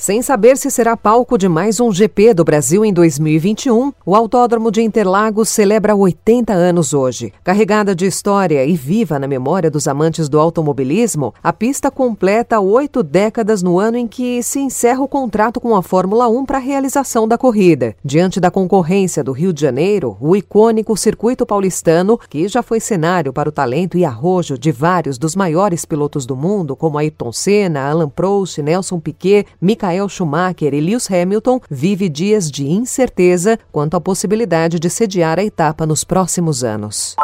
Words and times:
Sem 0.00 0.22
saber 0.22 0.56
se 0.56 0.70
será 0.70 0.96
palco 0.96 1.36
de 1.36 1.46
mais 1.46 1.78
um 1.78 1.92
GP 1.92 2.32
do 2.32 2.42
Brasil 2.42 2.86
em 2.86 2.90
2021, 2.90 3.92
o 4.06 4.16
Autódromo 4.16 4.70
de 4.70 4.80
Interlagos 4.80 5.50
celebra 5.50 5.94
80 5.94 6.54
anos 6.54 6.94
hoje. 6.94 7.34
Carregada 7.44 7.94
de 7.94 8.06
história 8.06 8.64
e 8.64 8.74
viva 8.74 9.18
na 9.18 9.28
memória 9.28 9.70
dos 9.70 9.86
amantes 9.86 10.26
do 10.26 10.40
automobilismo, 10.40 11.34
a 11.42 11.52
pista 11.52 11.90
completa 11.90 12.58
oito 12.60 13.02
décadas 13.02 13.62
no 13.62 13.78
ano 13.78 13.98
em 13.98 14.08
que 14.08 14.42
se 14.42 14.58
encerra 14.58 15.02
o 15.02 15.06
contrato 15.06 15.60
com 15.60 15.76
a 15.76 15.82
Fórmula 15.82 16.26
1 16.28 16.46
para 16.46 16.56
a 16.56 16.62
realização 16.62 17.28
da 17.28 17.36
corrida. 17.36 17.94
Diante 18.02 18.40
da 18.40 18.50
concorrência 18.50 19.22
do 19.22 19.32
Rio 19.32 19.52
de 19.52 19.60
Janeiro, 19.60 20.16
o 20.18 20.34
icônico 20.34 20.96
circuito 20.96 21.44
paulistano, 21.44 22.18
que 22.30 22.48
já 22.48 22.62
foi 22.62 22.80
cenário 22.80 23.34
para 23.34 23.50
o 23.50 23.52
talento 23.52 23.98
e 23.98 24.04
arrojo 24.06 24.58
de 24.58 24.72
vários 24.72 25.18
dos 25.18 25.36
maiores 25.36 25.84
pilotos 25.84 26.24
do 26.24 26.34
mundo, 26.34 26.74
como 26.74 26.96
Ayrton 26.96 27.32
Senna, 27.32 27.90
Alan 27.90 28.08
Prost, 28.08 28.62
Nelson 28.62 28.98
Piquet, 28.98 29.44
Michael 29.60 29.89
Michael 29.90 30.08
Schumacher 30.08 30.72
e 30.72 30.80
Lewis 30.80 31.10
Hamilton 31.10 31.60
vive 31.68 32.08
dias 32.08 32.48
de 32.48 32.64
incerteza 32.64 33.58
quanto 33.72 33.96
à 33.96 34.00
possibilidade 34.00 34.78
de 34.78 34.88
sediar 34.88 35.38
a 35.38 35.44
etapa 35.44 35.84
nos 35.84 36.04
próximos 36.04 36.62
anos. 36.62 37.16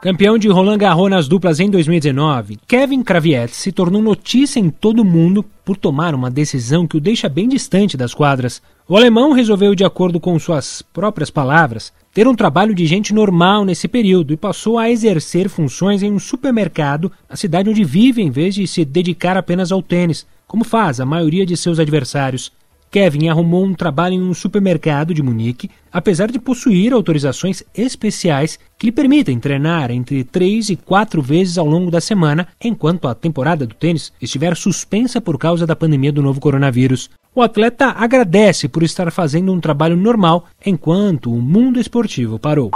Campeão 0.00 0.38
de 0.38 0.48
Roland 0.48 0.78
Garros 0.78 1.10
nas 1.10 1.28
duplas 1.28 1.60
em 1.60 1.70
2019, 1.70 2.58
Kevin 2.66 3.02
Kravietz 3.02 3.54
se 3.56 3.70
tornou 3.70 4.02
notícia 4.02 4.58
em 4.58 4.68
todo 4.68 5.00
o 5.00 5.04
mundo 5.04 5.44
por 5.64 5.76
tomar 5.76 6.14
uma 6.14 6.30
decisão 6.30 6.88
que 6.88 6.96
o 6.96 7.00
deixa 7.00 7.28
bem 7.28 7.46
distante 7.46 7.96
das 7.96 8.12
quadras. 8.12 8.60
O 8.88 8.96
alemão 8.96 9.32
resolveu, 9.32 9.74
de 9.76 9.84
acordo 9.84 10.18
com 10.18 10.36
suas 10.40 10.82
próprias 10.82 11.30
palavras, 11.30 11.92
ter 12.12 12.26
um 12.26 12.34
trabalho 12.34 12.74
de 12.74 12.84
gente 12.84 13.14
normal 13.14 13.64
nesse 13.64 13.86
período 13.86 14.32
e 14.32 14.36
passou 14.36 14.76
a 14.76 14.90
exercer 14.90 15.48
funções 15.48 16.02
em 16.02 16.10
um 16.10 16.18
supermercado 16.18 17.12
na 17.28 17.36
cidade 17.36 17.70
onde 17.70 17.84
vive 17.84 18.22
em 18.22 18.30
vez 18.30 18.54
de 18.54 18.66
se 18.66 18.84
dedicar 18.84 19.36
apenas 19.36 19.70
ao 19.70 19.82
tênis, 19.82 20.26
como 20.52 20.64
faz 20.64 21.00
a 21.00 21.06
maioria 21.06 21.46
de 21.46 21.56
seus 21.56 21.78
adversários. 21.78 22.52
Kevin 22.90 23.28
arrumou 23.28 23.64
um 23.64 23.72
trabalho 23.72 24.16
em 24.16 24.20
um 24.20 24.34
supermercado 24.34 25.14
de 25.14 25.22
Munique, 25.22 25.70
apesar 25.90 26.30
de 26.30 26.38
possuir 26.38 26.92
autorizações 26.92 27.62
especiais 27.74 28.58
que 28.78 28.84
lhe 28.84 28.92
permitem 28.92 29.40
treinar 29.40 29.90
entre 29.90 30.22
três 30.24 30.68
e 30.68 30.76
quatro 30.76 31.22
vezes 31.22 31.56
ao 31.56 31.64
longo 31.64 31.90
da 31.90 32.02
semana, 32.02 32.46
enquanto 32.62 33.08
a 33.08 33.14
temporada 33.14 33.66
do 33.66 33.74
tênis 33.74 34.12
estiver 34.20 34.54
suspensa 34.54 35.22
por 35.22 35.38
causa 35.38 35.66
da 35.66 35.74
pandemia 35.74 36.12
do 36.12 36.20
novo 36.20 36.38
coronavírus. 36.38 37.08
O 37.34 37.40
atleta 37.40 37.86
agradece 37.86 38.68
por 38.68 38.82
estar 38.82 39.10
fazendo 39.10 39.50
um 39.54 39.58
trabalho 39.58 39.96
normal 39.96 40.44
enquanto 40.66 41.32
o 41.32 41.40
mundo 41.40 41.80
esportivo 41.80 42.38
parou. 42.38 42.70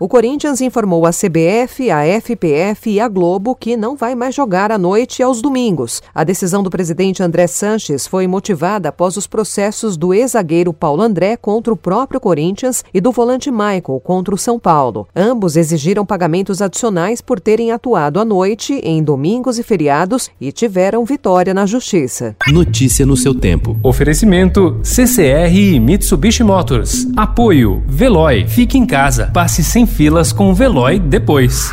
O 0.00 0.08
Corinthians 0.08 0.60
informou 0.60 1.06
a 1.06 1.10
CBF, 1.10 1.88
a 1.88 2.04
FPF 2.20 2.90
e 2.90 2.98
a 2.98 3.06
Globo 3.06 3.54
que 3.54 3.76
não 3.76 3.94
vai 3.94 4.16
mais 4.16 4.34
jogar 4.34 4.72
à 4.72 4.78
noite 4.78 5.20
e 5.20 5.22
aos 5.22 5.40
domingos. 5.40 6.02
A 6.12 6.24
decisão 6.24 6.64
do 6.64 6.70
presidente 6.70 7.22
André 7.22 7.46
Sanches 7.46 8.04
foi 8.04 8.26
motivada 8.26 8.88
após 8.88 9.16
os 9.16 9.28
processos 9.28 9.96
do 9.96 10.12
ex-zagueiro 10.12 10.72
Paulo 10.72 11.00
André 11.00 11.36
contra 11.36 11.72
o 11.72 11.76
próprio 11.76 12.20
Corinthians 12.20 12.84
e 12.92 13.00
do 13.00 13.12
volante 13.12 13.52
Michael 13.52 14.00
contra 14.02 14.34
o 14.34 14.38
São 14.38 14.58
Paulo. 14.58 15.06
Ambos 15.14 15.56
exigiram 15.56 16.04
pagamentos 16.04 16.60
adicionais 16.60 17.20
por 17.20 17.38
terem 17.38 17.70
atuado 17.70 18.18
à 18.18 18.24
noite, 18.24 18.74
em 18.82 19.02
domingos 19.02 19.60
e 19.60 19.62
feriados 19.62 20.28
e 20.40 20.50
tiveram 20.50 21.04
vitória 21.04 21.54
na 21.54 21.66
justiça. 21.66 22.34
Notícia 22.48 23.06
no 23.06 23.16
seu 23.16 23.32
tempo. 23.32 23.78
Oferecimento 23.82 24.80
CCR 24.82 25.54
e 25.54 25.78
Mitsubishi 25.78 26.42
Motors. 26.42 27.06
Apoio 27.16 27.82
Veloy. 27.86 28.46
Fique 28.48 28.76
em 28.76 28.84
casa. 28.84 29.30
Passe 29.32 29.62
filas 29.86 30.32
com 30.32 30.50
o 30.50 30.54
Veloy 30.54 30.98
depois. 30.98 31.72